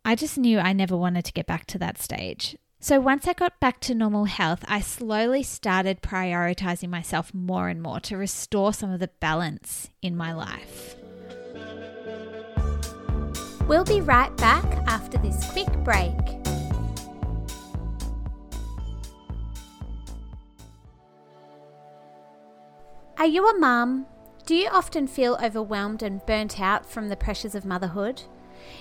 I 0.03 0.15
just 0.15 0.39
knew 0.39 0.57
I 0.57 0.73
never 0.73 0.97
wanted 0.97 1.23
to 1.25 1.33
get 1.33 1.45
back 1.45 1.65
to 1.67 1.77
that 1.77 1.99
stage. 1.99 2.57
So 2.79 2.99
once 2.99 3.27
I 3.27 3.33
got 3.33 3.59
back 3.59 3.79
to 3.81 3.95
normal 3.95 4.25
health, 4.25 4.63
I 4.67 4.81
slowly 4.81 5.43
started 5.43 6.01
prioritizing 6.01 6.89
myself 6.89 7.33
more 7.33 7.69
and 7.69 7.81
more 7.81 7.99
to 8.01 8.17
restore 8.17 8.73
some 8.73 8.91
of 8.91 8.99
the 8.99 9.09
balance 9.19 9.89
in 10.01 10.17
my 10.17 10.33
life. 10.33 10.95
We'll 13.67 13.83
be 13.83 14.01
right 14.01 14.35
back 14.37 14.65
after 14.87 15.17
this 15.17 15.51
quick 15.51 15.71
break. 15.83 16.36
Are 23.19 23.25
you 23.25 23.49
a 23.49 23.57
mum? 23.57 24.05
Do 24.45 24.53
you 24.53 24.69
often 24.69 25.07
feel 25.07 25.39
overwhelmed 25.43 26.03
and 26.03 26.23
burnt 26.27 26.61
out 26.61 26.85
from 26.85 27.09
the 27.09 27.15
pressures 27.15 27.55
of 27.55 27.65
motherhood? 27.65 28.21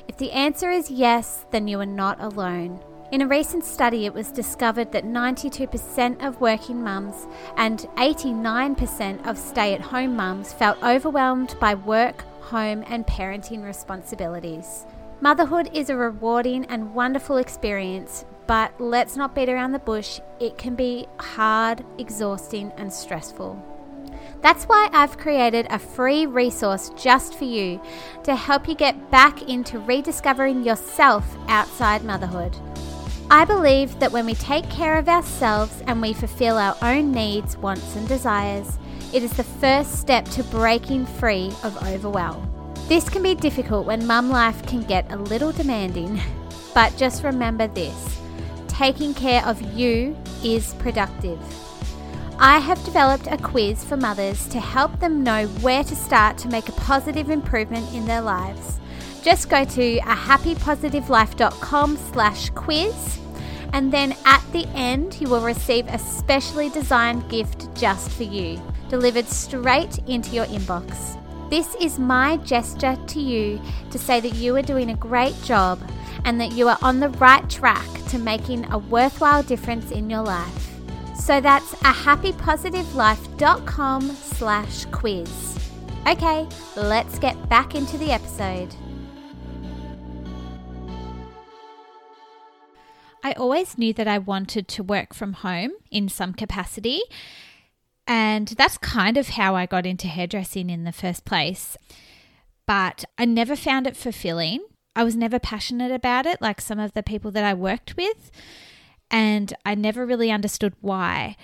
If 0.08 0.18
the 0.18 0.30
answer 0.32 0.70
is 0.70 0.90
yes, 0.90 1.46
then 1.52 1.66
you 1.66 1.80
are 1.80 1.86
not 1.86 2.20
alone. 2.20 2.78
In 3.10 3.22
a 3.22 3.26
recent 3.26 3.64
study, 3.64 4.04
it 4.04 4.12
was 4.12 4.30
discovered 4.30 4.92
that 4.92 5.06
92% 5.06 6.22
of 6.22 6.38
working 6.42 6.84
mums 6.84 7.26
and 7.56 7.78
89% 7.96 9.26
of 9.26 9.38
stay 9.38 9.72
at 9.72 9.80
home 9.80 10.14
mums 10.14 10.52
felt 10.52 10.82
overwhelmed 10.82 11.56
by 11.58 11.74
work, 11.74 12.20
home, 12.42 12.84
and 12.88 13.06
parenting 13.06 13.64
responsibilities. 13.64 14.84
Motherhood 15.22 15.70
is 15.72 15.88
a 15.88 15.96
rewarding 15.96 16.66
and 16.66 16.94
wonderful 16.94 17.38
experience, 17.38 18.26
but 18.46 18.78
let's 18.78 19.16
not 19.16 19.34
beat 19.34 19.48
around 19.48 19.72
the 19.72 19.78
bush, 19.78 20.20
it 20.40 20.58
can 20.58 20.74
be 20.74 21.06
hard, 21.18 21.82
exhausting, 21.96 22.70
and 22.76 22.92
stressful. 22.92 23.75
That's 24.42 24.64
why 24.64 24.88
I've 24.92 25.18
created 25.18 25.66
a 25.70 25.78
free 25.78 26.26
resource 26.26 26.90
just 26.96 27.34
for 27.36 27.44
you 27.44 27.80
to 28.24 28.36
help 28.36 28.68
you 28.68 28.74
get 28.74 29.10
back 29.10 29.42
into 29.42 29.78
rediscovering 29.80 30.62
yourself 30.62 31.36
outside 31.48 32.04
motherhood. 32.04 32.56
I 33.30 33.44
believe 33.44 33.98
that 33.98 34.12
when 34.12 34.24
we 34.24 34.34
take 34.34 34.68
care 34.70 34.98
of 34.98 35.08
ourselves 35.08 35.82
and 35.88 36.00
we 36.00 36.12
fulfill 36.12 36.58
our 36.58 36.76
own 36.82 37.10
needs, 37.10 37.56
wants, 37.56 37.96
and 37.96 38.06
desires, 38.06 38.78
it 39.12 39.24
is 39.24 39.32
the 39.32 39.42
first 39.42 39.98
step 40.00 40.24
to 40.26 40.44
breaking 40.44 41.06
free 41.06 41.52
of 41.64 41.76
overwhelm. 41.88 42.52
This 42.88 43.08
can 43.08 43.24
be 43.24 43.34
difficult 43.34 43.84
when 43.84 44.06
mum 44.06 44.30
life 44.30 44.64
can 44.66 44.82
get 44.82 45.10
a 45.10 45.16
little 45.16 45.50
demanding, 45.50 46.20
but 46.74 46.96
just 46.96 47.24
remember 47.24 47.66
this 47.66 48.20
taking 48.68 49.14
care 49.14 49.42
of 49.46 49.60
you 49.74 50.14
is 50.44 50.74
productive. 50.74 51.40
I 52.38 52.58
have 52.58 52.84
developed 52.84 53.28
a 53.30 53.38
quiz 53.38 53.82
for 53.82 53.96
mothers 53.96 54.46
to 54.48 54.60
help 54.60 55.00
them 55.00 55.24
know 55.24 55.46
where 55.62 55.82
to 55.82 55.96
start 55.96 56.36
to 56.38 56.48
make 56.48 56.68
a 56.68 56.72
positive 56.72 57.30
improvement 57.30 57.90
in 57.94 58.04
their 58.04 58.20
lives. 58.20 58.78
Just 59.22 59.48
go 59.48 59.64
to 59.64 59.96
a 59.98 60.14
happypositivelife.com 60.14 61.96
slash 61.96 62.50
quiz 62.50 63.18
and 63.72 63.90
then 63.90 64.14
at 64.26 64.44
the 64.52 64.66
end 64.74 65.18
you 65.18 65.30
will 65.30 65.40
receive 65.40 65.86
a 65.88 65.98
specially 65.98 66.68
designed 66.68 67.26
gift 67.30 67.74
just 67.74 68.10
for 68.10 68.24
you, 68.24 68.60
delivered 68.90 69.26
straight 69.26 69.98
into 70.06 70.34
your 70.34 70.46
inbox. 70.46 71.18
This 71.48 71.74
is 71.76 71.98
my 71.98 72.36
gesture 72.38 72.98
to 73.06 73.18
you 73.18 73.58
to 73.90 73.98
say 73.98 74.20
that 74.20 74.34
you 74.34 74.54
are 74.56 74.62
doing 74.62 74.90
a 74.90 74.96
great 74.96 75.40
job 75.42 75.80
and 76.26 76.38
that 76.42 76.52
you 76.52 76.68
are 76.68 76.78
on 76.82 77.00
the 77.00 77.08
right 77.08 77.48
track 77.48 77.88
to 78.08 78.18
making 78.18 78.70
a 78.72 78.78
worthwhile 78.78 79.42
difference 79.42 79.90
in 79.90 80.10
your 80.10 80.22
life. 80.22 80.75
So 81.18 81.40
that's 81.40 81.72
a 81.74 81.92
happypositivelife.com 81.92 84.10
slash 84.10 84.84
quiz. 84.86 85.46
Okay, 86.06 86.48
let's 86.76 87.18
get 87.18 87.48
back 87.48 87.74
into 87.74 87.98
the 87.98 88.12
episode. 88.12 88.72
I 93.24 93.32
always 93.32 93.76
knew 93.76 93.92
that 93.94 94.06
I 94.06 94.18
wanted 94.18 94.68
to 94.68 94.84
work 94.84 95.12
from 95.12 95.32
home 95.32 95.72
in 95.90 96.08
some 96.08 96.32
capacity. 96.32 97.00
And 98.06 98.46
that's 98.48 98.78
kind 98.78 99.16
of 99.16 99.30
how 99.30 99.56
I 99.56 99.66
got 99.66 99.84
into 99.84 100.06
hairdressing 100.06 100.70
in 100.70 100.84
the 100.84 100.92
first 100.92 101.24
place. 101.24 101.76
But 102.68 103.04
I 103.18 103.24
never 103.24 103.56
found 103.56 103.88
it 103.88 103.96
fulfilling. 103.96 104.60
I 104.94 105.02
was 105.02 105.16
never 105.16 105.40
passionate 105.40 105.90
about 105.90 106.26
it 106.26 106.40
like 106.40 106.60
some 106.60 106.78
of 106.78 106.92
the 106.92 107.02
people 107.02 107.32
that 107.32 107.42
I 107.42 107.52
worked 107.52 107.96
with. 107.96 108.30
And 109.10 109.54
I 109.64 109.74
never 109.74 110.04
really 110.04 110.30
understood 110.30 110.74
why. 110.80 111.36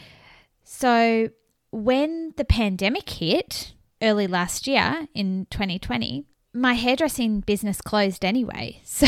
So 0.65 1.31
when 1.71 2.35
the 2.37 2.45
pandemic 2.45 3.09
hit 3.09 3.73
early 4.03 4.27
last 4.27 4.67
year 4.67 5.07
in 5.15 5.47
2020, 5.51 6.27
my 6.55 6.75
hairdressing 6.75 7.41
business 7.41 7.81
closed 7.81 8.25
anyway. 8.25 8.81
So 8.85 9.07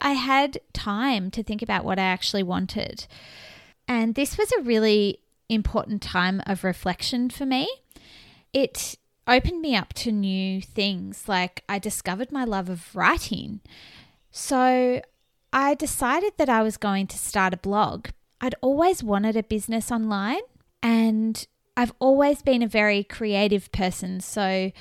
I 0.00 0.12
had 0.12 0.60
time 0.72 1.30
to 1.32 1.42
think 1.42 1.62
about 1.62 1.84
what 1.84 1.98
I 1.98 2.02
actually 2.02 2.42
wanted. 2.42 3.06
And 3.88 4.14
this 4.14 4.38
was 4.38 4.52
a 4.52 4.62
really 4.62 5.20
important 5.48 6.02
time 6.02 6.42
of 6.46 6.64
reflection 6.64 7.30
for 7.30 7.46
me. 7.46 7.68
It 8.52 8.96
opened 9.26 9.60
me 9.60 9.74
up 9.74 9.92
to 9.94 10.12
new 10.12 10.60
things, 10.60 11.28
like 11.28 11.64
I 11.68 11.78
discovered 11.78 12.30
my 12.30 12.44
love 12.44 12.68
of 12.68 12.94
writing. 12.94 13.60
So 14.30 15.02
I 15.52 15.74
decided 15.74 16.32
that 16.38 16.48
I 16.48 16.62
was 16.62 16.76
going 16.76 17.06
to 17.08 17.18
start 17.18 17.52
a 17.52 17.58
blog. 17.58 18.08
I'd 18.40 18.54
always 18.60 19.02
wanted 19.02 19.36
a 19.36 19.42
business 19.42 19.92
online, 19.92 20.40
and 20.82 21.46
I've 21.76 21.92
always 21.98 22.42
been 22.42 22.62
a 22.62 22.68
very 22.68 23.04
creative 23.04 23.70
person. 23.70 24.20
So 24.20 24.72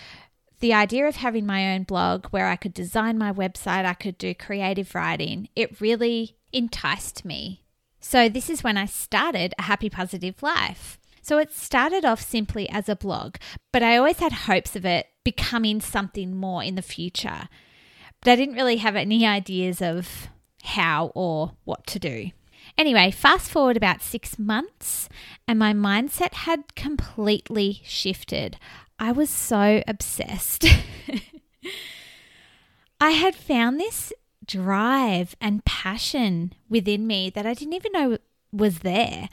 the 0.62 0.74
idea 0.74 1.08
of 1.08 1.18
having 1.18 1.46
my 1.46 1.74
own 1.74 1.84
blog 1.84 2.28
where 2.28 2.48
I 2.48 2.56
could 2.56 2.74
design 2.74 3.18
my 3.18 3.34
website, 3.34 3.84
I 3.84 3.94
could 3.94 4.18
do 4.18 4.34
creative 4.34 4.96
writing, 4.96 5.50
it 5.56 5.82
really 5.82 6.38
enticed 6.54 7.26
me. 7.26 7.64
So, 8.00 8.30
this 8.30 8.50
is 8.50 8.64
when 8.64 8.78
I 8.78 8.86
started 8.86 9.54
A 9.60 9.64
Happy 9.64 9.90
Positive 9.90 10.42
Life. 10.42 10.98
So, 11.22 11.38
it 11.38 11.54
started 11.54 12.04
off 12.04 12.22
simply 12.22 12.68
as 12.70 12.90
a 12.90 12.96
blog, 12.96 13.36
but 13.72 13.84
I 13.84 13.98
always 13.98 14.18
had 14.18 14.32
hopes 14.32 14.76
of 14.76 14.86
it 14.86 15.08
becoming 15.24 15.82
something 15.82 16.36
more 16.36 16.64
in 16.64 16.76
the 16.76 16.82
future. 16.82 17.48
But 18.22 18.32
I 18.32 18.36
didn't 18.36 18.56
really 18.56 18.78
have 18.78 18.96
any 18.96 19.26
ideas 19.38 19.82
of 19.82 20.30
how 20.64 21.12
or 21.16 21.54
what 21.64 21.88
to 21.88 22.00
do. 22.00 22.32
Anyway, 22.78 23.12
fast 23.12 23.52
forward 23.52 23.78
about 23.78 24.02
six 24.02 24.40
months, 24.40 25.10
and 25.48 25.60
my 25.60 25.74
mindset 25.74 26.34
had 26.34 26.76
completely 26.76 27.82
shifted. 27.84 28.58
I 29.00 29.12
was 29.12 29.30
so 29.30 29.84
obsessed. 29.88 30.66
I 33.02 33.12
had 33.12 33.36
found 33.36 33.80
this 33.80 34.14
drive 34.46 35.36
and 35.42 35.66
passion 35.66 36.54
within 36.70 37.08
me 37.08 37.30
that 37.32 37.46
I 37.46 37.54
didn't 37.54 37.74
even 37.74 37.92
know 37.92 38.18
was 38.52 38.80
there. 38.80 39.30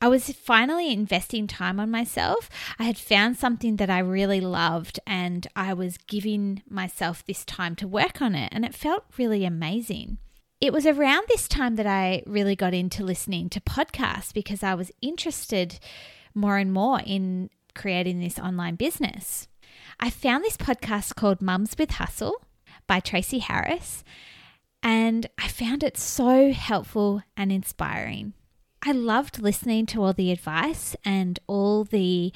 I 0.00 0.08
was 0.08 0.30
finally 0.30 0.92
investing 0.92 1.46
time 1.46 1.80
on 1.80 1.90
myself. 1.90 2.50
I 2.78 2.84
had 2.84 2.98
found 2.98 3.38
something 3.38 3.76
that 3.76 3.88
I 3.88 3.98
really 4.00 4.40
loved 4.40 5.00
and 5.06 5.46
I 5.56 5.72
was 5.72 5.96
giving 5.96 6.62
myself 6.68 7.24
this 7.24 7.44
time 7.44 7.76
to 7.76 7.88
work 7.88 8.20
on 8.20 8.34
it, 8.34 8.50
and 8.52 8.64
it 8.64 8.74
felt 8.74 9.04
really 9.16 9.44
amazing. 9.44 10.18
It 10.58 10.72
was 10.72 10.86
around 10.86 11.26
this 11.28 11.48
time 11.48 11.76
that 11.76 11.86
I 11.86 12.22
really 12.26 12.56
got 12.56 12.72
into 12.72 13.04
listening 13.04 13.50
to 13.50 13.60
podcasts 13.60 14.32
because 14.32 14.62
I 14.62 14.74
was 14.74 14.90
interested 15.02 15.78
more 16.34 16.56
and 16.56 16.72
more 16.72 17.00
in 17.04 17.50
creating 17.74 18.20
this 18.20 18.38
online 18.38 18.76
business. 18.76 19.48
I 20.00 20.08
found 20.08 20.42
this 20.42 20.56
podcast 20.56 21.14
called 21.14 21.42
Mums 21.42 21.76
with 21.78 21.92
Hustle 21.92 22.42
by 22.86 23.00
Tracy 23.00 23.40
Harris, 23.40 24.02
and 24.82 25.26
I 25.36 25.48
found 25.48 25.82
it 25.82 25.98
so 25.98 26.52
helpful 26.52 27.22
and 27.36 27.52
inspiring. 27.52 28.32
I 28.82 28.92
loved 28.92 29.42
listening 29.42 29.84
to 29.86 30.02
all 30.02 30.14
the 30.14 30.32
advice 30.32 30.96
and 31.04 31.38
all 31.46 31.84
the 31.84 32.32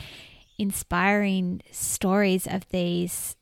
inspiring 0.58 1.62
stories 1.70 2.46
of 2.46 2.68
these 2.68 3.36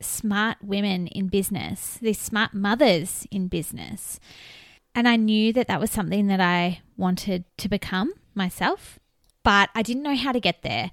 smart 0.00 0.58
women 0.62 1.06
in 1.08 1.28
business, 1.28 1.98
these 2.00 2.20
smart 2.20 2.54
mothers 2.54 3.26
in 3.30 3.48
business. 3.48 4.20
And 4.94 5.08
I 5.08 5.16
knew 5.16 5.52
that 5.52 5.68
that 5.68 5.80
was 5.80 5.90
something 5.90 6.26
that 6.28 6.40
I 6.40 6.80
wanted 6.96 7.44
to 7.58 7.68
become 7.68 8.12
myself 8.34 8.98
but 9.48 9.70
I 9.74 9.80
didn't 9.80 10.02
know 10.02 10.14
how 10.14 10.32
to 10.32 10.40
get 10.40 10.60
there. 10.60 10.90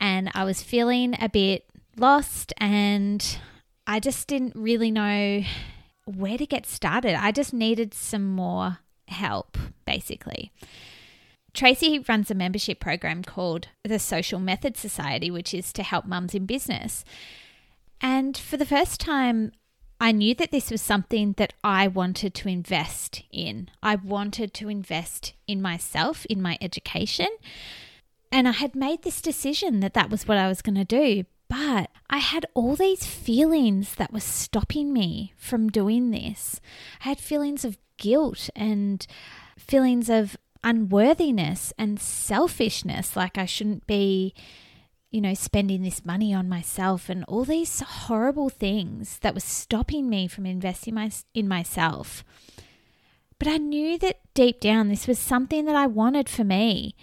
And 0.00 0.30
I 0.32 0.44
was 0.44 0.62
feeling 0.62 1.16
a 1.20 1.28
bit 1.28 1.64
lost 1.96 2.52
and 2.58 3.38
I 3.84 3.98
just 3.98 4.28
didn't 4.28 4.54
really 4.54 4.92
know 4.92 5.42
where 6.04 6.38
to 6.38 6.46
get 6.46 6.66
started. 6.66 7.14
I 7.14 7.32
just 7.32 7.52
needed 7.52 7.94
some 7.94 8.24
more 8.30 8.78
help, 9.08 9.58
basically. 9.84 10.52
Tracy 11.52 11.98
runs 11.98 12.30
a 12.30 12.34
membership 12.36 12.78
program 12.78 13.24
called 13.24 13.68
the 13.82 13.98
Social 13.98 14.38
Method 14.38 14.76
Society, 14.76 15.28
which 15.28 15.52
is 15.52 15.72
to 15.72 15.82
help 15.82 16.04
mums 16.04 16.32
in 16.32 16.46
business. 16.46 17.04
And 18.00 18.36
for 18.36 18.56
the 18.56 18.66
first 18.66 19.00
time, 19.00 19.52
I 20.00 20.12
knew 20.12 20.34
that 20.34 20.50
this 20.50 20.70
was 20.70 20.82
something 20.82 21.32
that 21.38 21.54
I 21.64 21.88
wanted 21.88 22.34
to 22.34 22.48
invest 22.48 23.22
in. 23.32 23.70
I 23.82 23.96
wanted 23.96 24.52
to 24.54 24.68
invest 24.68 25.32
in 25.46 25.62
myself, 25.62 26.26
in 26.26 26.42
my 26.42 26.58
education, 26.60 27.28
and 28.30 28.46
I 28.46 28.52
had 28.52 28.74
made 28.74 29.02
this 29.02 29.22
decision 29.22 29.80
that 29.80 29.94
that 29.94 30.10
was 30.10 30.28
what 30.28 30.36
I 30.36 30.48
was 30.48 30.60
going 30.60 30.74
to 30.74 30.84
do. 30.84 31.24
But 31.48 31.90
I 32.10 32.18
had 32.18 32.44
all 32.54 32.74
these 32.74 33.06
feelings 33.06 33.94
that 33.94 34.12
were 34.12 34.20
stopping 34.20 34.92
me 34.92 35.32
from 35.36 35.68
doing 35.68 36.10
this. 36.10 36.60
I 37.04 37.10
had 37.10 37.18
feelings 37.20 37.64
of 37.64 37.78
guilt 37.98 38.50
and 38.56 39.06
feelings 39.56 40.10
of 40.10 40.36
unworthiness 40.64 41.72
and 41.78 42.00
selfishness, 42.00 43.14
like 43.14 43.38
I 43.38 43.46
shouldn't 43.46 43.86
be, 43.86 44.34
you 45.10 45.20
know, 45.20 45.34
spending 45.34 45.82
this 45.82 46.04
money 46.04 46.34
on 46.34 46.48
myself 46.48 47.08
and 47.08 47.24
all 47.24 47.44
these 47.44 47.80
horrible 47.80 48.48
things 48.48 49.18
that 49.20 49.34
were 49.34 49.40
stopping 49.40 50.08
me 50.08 50.26
from 50.28 50.46
investing 50.46 50.94
my, 50.94 51.10
in 51.34 51.48
myself. 51.48 52.24
But 53.38 53.48
I 53.48 53.58
knew 53.58 53.98
that 53.98 54.20
deep 54.34 54.60
down 54.60 54.88
this 54.88 55.06
was 55.06 55.18
something 55.18 55.64
that 55.66 55.76
I 55.76 55.86
wanted 55.86 56.28
for 56.28 56.44
me 56.44 56.94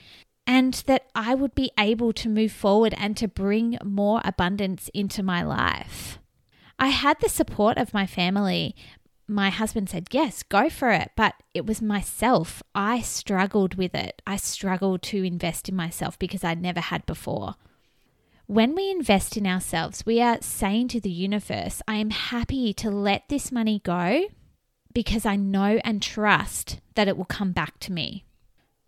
and 0.46 0.74
that 0.88 1.08
I 1.16 1.36
would 1.36 1.56
be 1.56 1.72
able 1.80 2.12
to 2.14 2.30
move 2.30 2.52
forward 2.52 2.94
and 2.98 3.16
to 3.18 3.28
bring 3.28 3.78
more 3.84 4.22
abundance 4.26 4.90
into 4.94 5.24
my 5.24 5.44
life. 5.44 6.20
I 6.80 6.88
had 6.88 7.20
the 7.20 7.30
support 7.30 7.78
of 7.78 7.94
my 7.94 8.06
family. 8.06 8.76
my 9.26 9.50
husband 9.50 9.90
said, 9.90 10.08
Yes, 10.12 10.44
go 10.44 10.70
for 10.70 10.90
it. 10.90 11.12
But 11.16 11.36
it 11.54 11.66
was 11.66 11.82
myself. 11.82 12.62
I 12.76 13.00
struggled 13.00 13.76
with 13.76 13.96
it. 13.96 14.22
I 14.28 14.36
struggled 14.36 15.02
to 15.04 15.24
invest 15.24 15.70
in 15.70 15.76
myself 15.76 16.20
because 16.20 16.44
I 16.44 16.56
never 16.56 16.82
had 16.82 17.06
before. 17.06 17.56
When 18.48 18.76
we 18.76 18.92
invest 18.92 19.38
in 19.38 19.48
ourselves, 19.48 20.06
we 20.06 20.22
are 20.22 20.38
saying 20.42 20.90
to 20.90 21.00
the 21.00 21.10
universe, 21.10 21.82
I 21.88 21.96
am 21.96 22.10
happy 22.10 22.74
to 22.74 22.92
let 22.92 23.30
this 23.30 23.52
money 23.52 23.80
go 23.84 24.28
because 24.94 25.26
I 25.26 25.38
know 25.38 25.80
and 25.84 26.02
trust 26.02 26.82
that 26.96 27.08
it 27.08 27.18
will 27.18 27.26
come 27.26 27.54
back 27.54 27.80
to 27.80 27.94
me. 27.94 28.26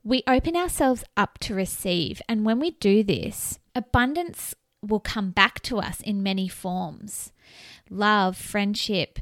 We 0.03 0.23
open 0.27 0.55
ourselves 0.57 1.03
up 1.15 1.39
to 1.39 1.55
receive, 1.55 2.21
and 2.27 2.45
when 2.45 2.59
we 2.59 2.71
do 2.71 3.01
this, 3.01 3.57
abundance 3.73 4.53
will 4.83 4.99
come 4.99 5.31
back 5.31 5.61
to 5.63 5.79
us 5.79 6.01
in 6.01 6.21
many 6.21 6.47
forms 6.47 7.31
love, 7.89 8.35
friendship, 8.35 9.19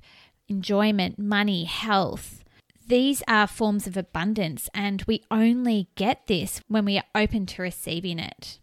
enjoyment, 0.48 1.20
money, 1.20 1.66
health. 1.66 2.44
These 2.86 3.24
are 3.28 3.48
forms 3.48 3.88
of 3.88 3.96
abundance, 3.96 4.68
and 4.74 5.04
we 5.04 5.24
only 5.30 5.90
get 5.96 6.28
this 6.28 6.60
when 6.68 6.86
we 6.86 6.98
are 6.98 7.04
open 7.16 7.46
to 7.46 7.62
receiving 7.62 8.20
it. 8.20 8.60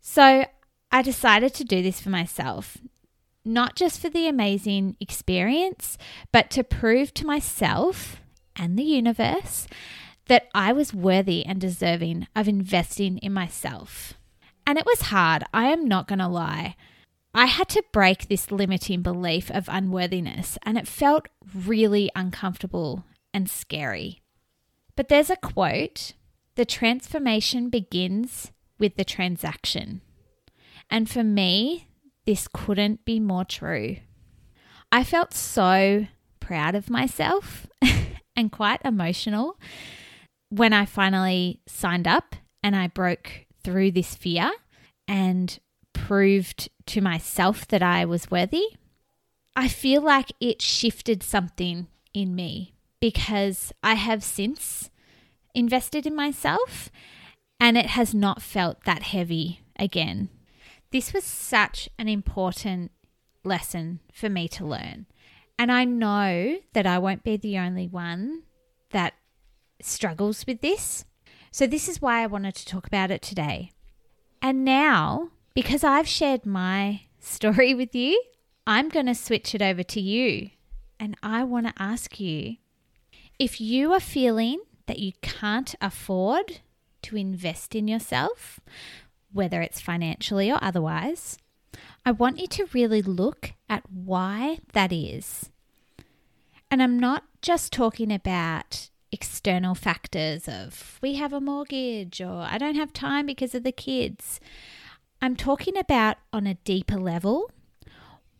So, 0.00 0.44
I 0.90 1.02
decided 1.02 1.54
to 1.54 1.64
do 1.64 1.82
this 1.82 2.00
for 2.00 2.10
myself, 2.10 2.78
not 3.44 3.76
just 3.76 4.00
for 4.00 4.08
the 4.08 4.28
amazing 4.28 4.96
experience, 5.00 5.98
but 6.32 6.50
to 6.50 6.64
prove 6.64 7.12
to 7.14 7.26
myself 7.26 8.20
and 8.54 8.78
the 8.78 8.84
universe 8.84 9.66
that 10.26 10.48
I 10.54 10.72
was 10.72 10.94
worthy 10.94 11.44
and 11.44 11.60
deserving 11.60 12.26
of 12.34 12.48
investing 12.48 13.18
in 13.18 13.32
myself. 13.32 14.14
And 14.66 14.78
it 14.78 14.86
was 14.86 15.02
hard, 15.02 15.44
I 15.54 15.66
am 15.66 15.86
not 15.86 16.08
going 16.08 16.18
to 16.18 16.28
lie. 16.28 16.74
I 17.32 17.46
had 17.46 17.68
to 17.70 17.84
break 17.92 18.26
this 18.28 18.50
limiting 18.50 19.02
belief 19.02 19.50
of 19.50 19.68
unworthiness, 19.68 20.58
and 20.62 20.78
it 20.78 20.88
felt 20.88 21.28
really 21.54 22.10
uncomfortable 22.16 23.04
and 23.32 23.48
scary. 23.48 24.22
But 24.96 25.08
there's 25.08 25.30
a 25.30 25.36
quote 25.36 26.14
the 26.54 26.64
transformation 26.64 27.68
begins 27.68 28.50
with 28.78 28.96
the 28.96 29.04
transaction. 29.04 30.00
And 30.90 31.08
for 31.08 31.24
me, 31.24 31.88
this 32.26 32.48
couldn't 32.52 33.04
be 33.04 33.20
more 33.20 33.44
true. 33.44 33.96
I 34.90 35.04
felt 35.04 35.34
so 35.34 36.06
proud 36.40 36.74
of 36.74 36.90
myself 36.90 37.66
and 38.36 38.52
quite 38.52 38.80
emotional 38.84 39.58
when 40.48 40.72
I 40.72 40.86
finally 40.86 41.60
signed 41.66 42.06
up 42.06 42.36
and 42.62 42.76
I 42.76 42.86
broke 42.88 43.46
through 43.62 43.92
this 43.92 44.14
fear 44.14 44.50
and 45.08 45.58
proved 45.92 46.68
to 46.86 47.00
myself 47.00 47.66
that 47.68 47.82
I 47.82 48.04
was 48.04 48.30
worthy, 48.30 48.64
I 49.54 49.68
feel 49.68 50.02
like 50.02 50.32
it 50.40 50.62
shifted 50.62 51.22
something 51.22 51.88
in 52.14 52.34
me 52.34 52.74
because 53.00 53.72
I 53.82 53.94
have 53.94 54.22
since 54.22 54.90
invested 55.54 56.06
in 56.06 56.14
myself 56.14 56.90
and 57.58 57.76
it 57.76 57.86
has 57.86 58.14
not 58.14 58.42
felt 58.42 58.84
that 58.84 59.02
heavy 59.02 59.60
again. 59.78 60.28
This 60.90 61.12
was 61.12 61.24
such 61.24 61.88
an 61.98 62.08
important 62.08 62.92
lesson 63.44 64.00
for 64.12 64.28
me 64.28 64.48
to 64.48 64.64
learn. 64.64 65.06
And 65.58 65.72
I 65.72 65.84
know 65.84 66.58
that 66.74 66.86
I 66.86 66.98
won't 66.98 67.24
be 67.24 67.36
the 67.36 67.58
only 67.58 67.88
one 67.88 68.42
that 68.90 69.14
struggles 69.80 70.46
with 70.46 70.60
this. 70.60 71.04
So, 71.50 71.66
this 71.66 71.88
is 71.88 72.02
why 72.02 72.22
I 72.22 72.26
wanted 72.26 72.54
to 72.56 72.66
talk 72.66 72.86
about 72.86 73.10
it 73.10 73.22
today. 73.22 73.72
And 74.42 74.64
now, 74.64 75.30
because 75.54 75.82
I've 75.82 76.08
shared 76.08 76.44
my 76.44 77.02
story 77.18 77.74
with 77.74 77.94
you, 77.94 78.22
I'm 78.66 78.88
going 78.88 79.06
to 79.06 79.14
switch 79.14 79.54
it 79.54 79.62
over 79.62 79.82
to 79.82 80.00
you. 80.00 80.50
And 81.00 81.16
I 81.22 81.44
want 81.44 81.66
to 81.66 81.82
ask 81.82 82.20
you 82.20 82.56
if 83.38 83.60
you 83.60 83.92
are 83.92 84.00
feeling 84.00 84.60
that 84.86 84.98
you 84.98 85.12
can't 85.22 85.74
afford 85.80 86.60
to 87.02 87.16
invest 87.16 87.74
in 87.74 87.88
yourself, 87.88 88.60
whether 89.36 89.62
it's 89.62 89.80
financially 89.80 90.50
or 90.50 90.58
otherwise, 90.60 91.38
I 92.04 92.10
want 92.10 92.38
you 92.38 92.46
to 92.48 92.68
really 92.72 93.02
look 93.02 93.52
at 93.68 93.84
why 93.90 94.58
that 94.72 94.92
is. 94.92 95.50
And 96.70 96.82
I'm 96.82 96.98
not 96.98 97.24
just 97.42 97.72
talking 97.72 98.12
about 98.12 98.90
external 99.12 99.74
factors 99.74 100.48
of 100.48 100.98
we 101.00 101.14
have 101.14 101.32
a 101.32 101.40
mortgage 101.40 102.20
or 102.20 102.40
I 102.42 102.58
don't 102.58 102.74
have 102.74 102.92
time 102.92 103.26
because 103.26 103.54
of 103.54 103.62
the 103.62 103.72
kids. 103.72 104.40
I'm 105.22 105.36
talking 105.36 105.76
about 105.76 106.16
on 106.32 106.46
a 106.46 106.54
deeper 106.54 106.98
level. 106.98 107.50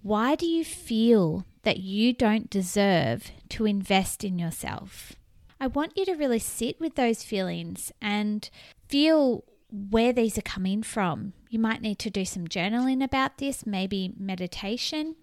Why 0.02 0.34
do 0.34 0.46
you 0.46 0.64
feel 0.64 1.46
that 1.62 1.78
you 1.78 2.12
don't 2.12 2.50
deserve 2.50 3.30
to 3.50 3.64
invest 3.64 4.22
in 4.22 4.38
yourself? 4.38 5.14
I 5.58 5.66
want 5.68 5.96
you 5.96 6.04
to 6.04 6.14
really 6.14 6.38
sit 6.38 6.78
with 6.78 6.94
those 6.96 7.22
feelings 7.22 7.90
and 8.00 8.48
feel 8.88 9.44
where 9.90 10.12
these 10.12 10.38
are 10.38 10.42
coming 10.42 10.82
from. 10.82 11.32
You 11.50 11.58
might 11.58 11.82
need 11.82 11.98
to 12.00 12.10
do 12.10 12.24
some 12.24 12.48
journaling 12.48 13.04
about 13.04 13.38
this, 13.38 13.66
maybe 13.66 14.12
meditation. 14.18 15.16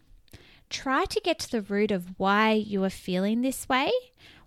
Try 0.69 1.05
to 1.05 1.21
get 1.21 1.39
to 1.39 1.51
the 1.51 1.61
root 1.61 1.91
of 1.91 2.13
why 2.17 2.53
you 2.53 2.83
are 2.83 2.89
feeling 2.89 3.41
this 3.41 3.67
way, 3.67 3.91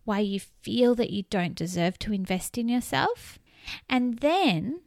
why 0.04 0.20
you 0.20 0.40
feel 0.40 0.94
that 0.94 1.10
you 1.10 1.24
don't 1.24 1.54
deserve 1.54 1.98
to 2.00 2.12
invest 2.12 2.56
in 2.56 2.68
yourself. 2.68 3.38
And 3.88 4.18
then 4.18 4.80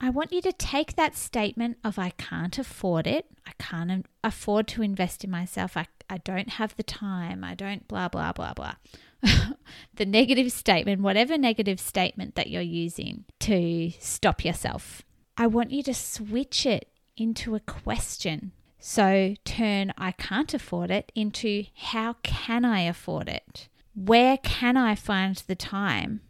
I 0.00 0.08
want 0.10 0.32
you 0.32 0.40
to 0.42 0.52
take 0.52 0.94
that 0.94 1.16
statement 1.16 1.78
of 1.84 1.98
I 1.98 2.10
can't 2.10 2.58
afford 2.58 3.06
it, 3.06 3.26
I 3.46 3.52
can't 3.58 4.06
afford 4.24 4.66
to 4.68 4.82
invest 4.82 5.24
in 5.24 5.30
myself, 5.30 5.76
I, 5.76 5.86
I 6.08 6.18
don't 6.18 6.50
have 6.50 6.76
the 6.76 6.82
time, 6.82 7.44
I 7.44 7.54
don't 7.54 7.86
blah, 7.86 8.08
blah, 8.08 8.32
blah, 8.32 8.54
blah. 8.54 8.74
the 9.94 10.06
negative 10.06 10.52
statement, 10.52 11.02
whatever 11.02 11.36
negative 11.36 11.80
statement 11.80 12.34
that 12.34 12.50
you're 12.50 12.62
using 12.62 13.24
to 13.40 13.92
stop 13.98 14.44
yourself. 14.44 15.02
I 15.36 15.46
want 15.46 15.70
you 15.70 15.82
to 15.84 15.94
switch 15.94 16.66
it 16.66 16.88
into 17.16 17.54
a 17.54 17.60
question. 17.60 18.52
So 18.78 19.34
turn 19.44 19.92
I 19.98 20.12
can't 20.12 20.54
afford 20.54 20.90
it 20.90 21.12
into 21.14 21.64
how 21.76 22.16
can 22.22 22.64
I 22.64 22.80
afford 22.80 23.28
it? 23.28 23.68
Where 23.94 24.38
can 24.38 24.76
I 24.76 24.94
find 24.94 25.36
the 25.36 25.54
time 25.54 26.22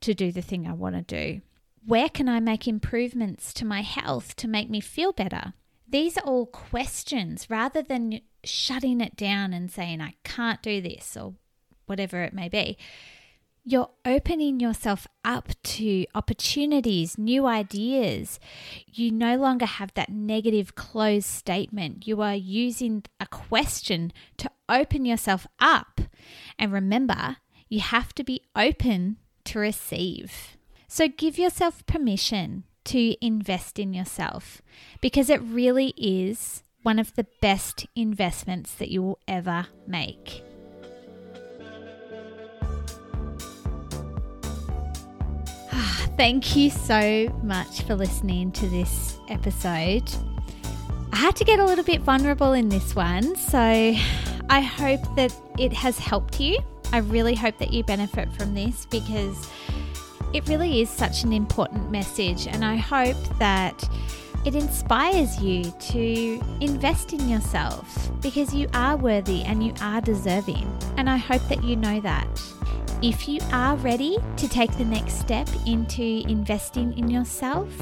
to 0.00 0.14
do 0.14 0.32
the 0.32 0.42
thing 0.42 0.66
I 0.66 0.72
want 0.72 0.96
to 0.96 1.02
do? 1.02 1.42
Where 1.84 2.08
can 2.08 2.28
I 2.28 2.40
make 2.40 2.66
improvements 2.66 3.52
to 3.54 3.64
my 3.64 3.82
health 3.82 4.36
to 4.36 4.48
make 4.48 4.70
me 4.70 4.80
feel 4.80 5.12
better? 5.12 5.52
These 5.88 6.18
are 6.18 6.24
all 6.24 6.46
questions 6.46 7.48
rather 7.48 7.82
than 7.82 8.20
shutting 8.44 9.00
it 9.00 9.16
down 9.16 9.52
and 9.52 9.70
saying, 9.70 10.00
I 10.00 10.14
can't 10.24 10.62
do 10.62 10.80
this 10.80 11.16
or 11.16 11.34
whatever 11.88 12.22
it 12.22 12.32
may 12.32 12.48
be. 12.48 12.76
You're 13.64 13.90
opening 14.06 14.60
yourself 14.60 15.06
up 15.24 15.50
to 15.62 16.06
opportunities, 16.14 17.18
new 17.18 17.44
ideas. 17.44 18.40
You 18.86 19.10
no 19.10 19.36
longer 19.36 19.66
have 19.66 19.92
that 19.92 20.08
negative 20.08 20.74
closed 20.74 21.26
statement. 21.26 22.06
You 22.06 22.22
are 22.22 22.34
using 22.34 23.04
a 23.20 23.26
question 23.26 24.10
to 24.38 24.50
open 24.70 25.04
yourself 25.04 25.46
up. 25.60 26.00
And 26.58 26.72
remember, 26.72 27.36
you 27.68 27.80
have 27.80 28.14
to 28.14 28.24
be 28.24 28.40
open 28.56 29.18
to 29.44 29.58
receive. 29.58 30.56
So 30.86 31.06
give 31.06 31.38
yourself 31.38 31.84
permission 31.86 32.64
to 32.84 33.22
invest 33.24 33.78
in 33.78 33.92
yourself 33.92 34.62
because 35.02 35.28
it 35.28 35.42
really 35.42 35.92
is 35.98 36.62
one 36.82 36.98
of 36.98 37.14
the 37.16 37.26
best 37.42 37.86
investments 37.94 38.72
that 38.76 38.90
you 38.90 39.02
will 39.02 39.18
ever 39.28 39.66
make. 39.86 40.42
Thank 46.18 46.56
you 46.56 46.68
so 46.68 47.32
much 47.44 47.82
for 47.82 47.94
listening 47.94 48.50
to 48.50 48.68
this 48.68 49.20
episode. 49.28 50.02
I 51.12 51.16
had 51.16 51.36
to 51.36 51.44
get 51.44 51.60
a 51.60 51.64
little 51.64 51.84
bit 51.84 52.00
vulnerable 52.00 52.54
in 52.54 52.68
this 52.68 52.96
one, 52.96 53.36
so 53.36 53.60
I 53.60 54.60
hope 54.60 55.00
that 55.14 55.32
it 55.60 55.72
has 55.72 55.96
helped 55.96 56.40
you. 56.40 56.58
I 56.92 56.98
really 56.98 57.36
hope 57.36 57.56
that 57.58 57.72
you 57.72 57.84
benefit 57.84 58.32
from 58.32 58.52
this 58.52 58.84
because 58.86 59.48
it 60.34 60.48
really 60.48 60.80
is 60.80 60.90
such 60.90 61.22
an 61.22 61.32
important 61.32 61.92
message, 61.92 62.48
and 62.48 62.64
I 62.64 62.74
hope 62.74 63.38
that 63.38 63.88
it 64.44 64.56
inspires 64.56 65.40
you 65.40 65.72
to 65.92 66.42
invest 66.60 67.12
in 67.12 67.28
yourself 67.28 68.10
because 68.20 68.52
you 68.52 68.68
are 68.74 68.96
worthy 68.96 69.44
and 69.44 69.64
you 69.64 69.72
are 69.80 70.00
deserving. 70.00 70.68
And 70.96 71.08
I 71.08 71.16
hope 71.16 71.42
that 71.42 71.62
you 71.62 71.76
know 71.76 72.00
that. 72.00 72.28
If 73.00 73.28
you 73.28 73.38
are 73.52 73.76
ready 73.76 74.18
to 74.38 74.48
take 74.48 74.76
the 74.76 74.84
next 74.84 75.20
step 75.20 75.48
into 75.66 76.02
investing 76.02 76.98
in 76.98 77.08
yourself, 77.08 77.72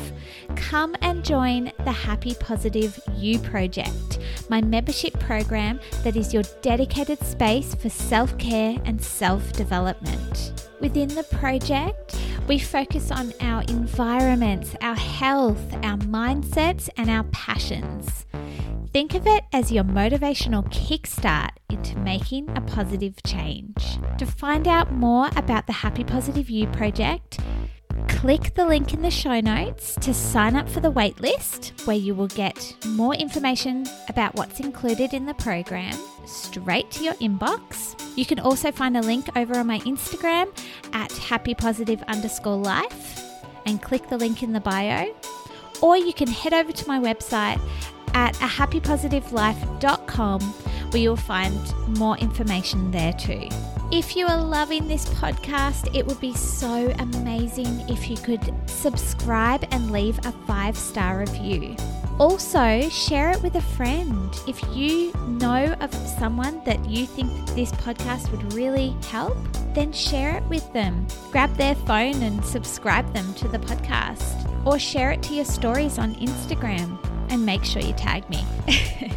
come 0.56 0.94
and 1.00 1.24
join 1.24 1.72
the 1.86 1.90
Happy 1.92 2.34
Positive 2.38 3.00
You 3.14 3.38
Project, 3.38 4.18
my 4.50 4.60
membership 4.60 5.18
program 5.18 5.80
that 6.04 6.16
is 6.16 6.34
your 6.34 6.42
dedicated 6.60 7.18
space 7.20 7.74
for 7.74 7.88
self 7.88 8.36
care 8.36 8.76
and 8.84 9.02
self 9.02 9.54
development. 9.54 10.52
Within 10.82 11.08
the 11.08 11.22
project, 11.22 12.20
we 12.46 12.58
focus 12.58 13.10
on 13.10 13.32
our 13.40 13.62
environments, 13.62 14.76
our 14.82 14.94
health, 14.94 15.72
our 15.76 15.96
mindsets, 15.96 16.90
and 16.98 17.08
our 17.08 17.24
passions. 17.32 18.26
Think 18.96 19.12
of 19.12 19.26
it 19.26 19.44
as 19.52 19.70
your 19.70 19.84
motivational 19.84 20.64
kickstart 20.72 21.50
into 21.68 21.98
making 21.98 22.48
a 22.56 22.62
positive 22.62 23.22
change. 23.24 23.98
To 24.16 24.24
find 24.24 24.66
out 24.66 24.90
more 24.90 25.28
about 25.36 25.66
the 25.66 25.74
Happy 25.74 26.02
Positive 26.02 26.48
You 26.48 26.66
project, 26.68 27.38
click 28.08 28.54
the 28.54 28.64
link 28.64 28.94
in 28.94 29.02
the 29.02 29.10
show 29.10 29.38
notes 29.40 29.96
to 29.96 30.14
sign 30.14 30.56
up 30.56 30.66
for 30.66 30.80
the 30.80 30.90
waitlist, 30.90 31.86
where 31.86 31.98
you 31.98 32.14
will 32.14 32.28
get 32.28 32.74
more 32.86 33.14
information 33.14 33.84
about 34.08 34.34
what's 34.34 34.60
included 34.60 35.12
in 35.12 35.26
the 35.26 35.34
program 35.34 35.92
straight 36.24 36.90
to 36.92 37.04
your 37.04 37.14
inbox. 37.16 38.02
You 38.16 38.24
can 38.24 38.40
also 38.40 38.72
find 38.72 38.96
a 38.96 39.02
link 39.02 39.28
over 39.36 39.58
on 39.58 39.66
my 39.66 39.80
Instagram 39.80 40.46
at 40.94 41.10
happypositive 41.10 42.02
underscore 42.08 42.56
life 42.56 43.22
and 43.66 43.82
click 43.82 44.08
the 44.08 44.16
link 44.16 44.42
in 44.42 44.54
the 44.54 44.60
bio. 44.60 45.14
Or 45.82 45.98
you 45.98 46.14
can 46.14 46.28
head 46.28 46.54
over 46.54 46.72
to 46.72 46.88
my 46.88 46.98
website 46.98 47.60
at 48.16 48.34
ahappypositivelife.com 48.36 50.40
where 50.40 51.02
you'll 51.02 51.16
find 51.16 51.74
more 51.98 52.16
information 52.16 52.90
there 52.90 53.12
too. 53.12 53.46
If 53.92 54.16
you 54.16 54.26
are 54.26 54.42
loving 54.42 54.88
this 54.88 55.04
podcast, 55.10 55.94
it 55.94 56.06
would 56.06 56.18
be 56.18 56.32
so 56.32 56.94
amazing 56.98 57.86
if 57.90 58.08
you 58.08 58.16
could 58.16 58.54
subscribe 58.68 59.66
and 59.70 59.90
leave 59.90 60.18
a 60.24 60.32
five 60.46 60.78
star 60.78 61.18
review. 61.18 61.76
Also, 62.18 62.88
share 62.88 63.32
it 63.32 63.42
with 63.42 63.56
a 63.56 63.60
friend. 63.60 64.34
If 64.48 64.62
you 64.74 65.12
know 65.28 65.76
of 65.80 65.94
someone 65.94 66.64
that 66.64 66.82
you 66.88 67.06
think 67.06 67.30
this 67.48 67.70
podcast 67.72 68.30
would 68.30 68.54
really 68.54 68.96
help, 69.10 69.36
then 69.74 69.92
share 69.92 70.38
it 70.38 70.44
with 70.44 70.72
them. 70.72 71.06
Grab 71.30 71.54
their 71.56 71.74
phone 71.74 72.22
and 72.22 72.42
subscribe 72.42 73.12
them 73.12 73.34
to 73.34 73.46
the 73.48 73.58
podcast, 73.58 74.66
or 74.66 74.78
share 74.78 75.10
it 75.10 75.22
to 75.24 75.34
your 75.34 75.44
stories 75.44 75.98
on 75.98 76.14
Instagram 76.14 76.98
and 77.30 77.44
make 77.44 77.64
sure 77.64 77.82
you 77.82 77.92
tag 77.94 78.28
me. 78.30 78.44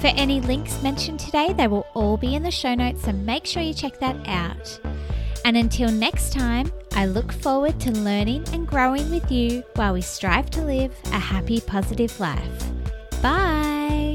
For 0.00 0.08
any 0.08 0.40
links 0.40 0.82
mentioned 0.82 1.20
today, 1.20 1.52
they 1.52 1.68
will 1.68 1.86
all 1.94 2.16
be 2.16 2.34
in 2.34 2.42
the 2.42 2.50
show 2.50 2.74
notes, 2.74 3.02
so 3.02 3.12
make 3.12 3.46
sure 3.46 3.62
you 3.62 3.74
check 3.74 3.98
that 4.00 4.16
out. 4.26 4.78
And 5.44 5.56
until 5.56 5.90
next 5.90 6.32
time, 6.32 6.70
I 6.92 7.06
look 7.06 7.32
forward 7.32 7.78
to 7.80 7.90
learning 7.92 8.44
and 8.52 8.66
growing 8.66 9.10
with 9.10 9.30
you 9.30 9.62
while 9.74 9.94
we 9.94 10.00
strive 10.00 10.50
to 10.50 10.62
live 10.62 10.94
a 11.06 11.18
happy, 11.18 11.60
positive 11.60 12.18
life. 12.20 12.64
Bye. 13.22 14.05